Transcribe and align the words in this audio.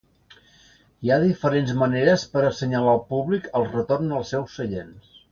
Hi 1.07 1.11
ha 1.11 1.17
diferents 1.23 1.73
maneres 1.81 2.23
per 2.31 2.41
a 2.43 2.47
assenyalar 2.53 2.93
al 2.97 3.01
públic 3.11 3.45
el 3.59 3.67
retorn 3.75 4.15
als 4.21 4.33
seus 4.35 4.57
seients. 4.61 5.21